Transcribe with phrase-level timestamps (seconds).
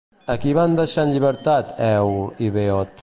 [0.33, 2.97] A qui van deixar en llibertat Èol i Beot?